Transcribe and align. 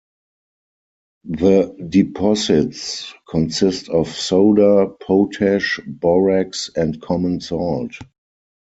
The 1.29 1.75
deposits 1.87 3.13
consist 3.29 3.87
of 3.89 4.07
soda, 4.07 4.87
potash, 4.99 5.79
borax 5.85 6.71
and 6.75 6.99
common 6.99 7.39
salt. 7.39 7.91